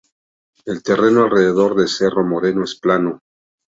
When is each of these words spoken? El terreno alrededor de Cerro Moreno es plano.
El 0.65 0.81
terreno 0.81 1.21
alrededor 1.25 1.75
de 1.79 1.87
Cerro 1.87 2.25
Moreno 2.25 2.63
es 2.63 2.73
plano. 2.73 3.19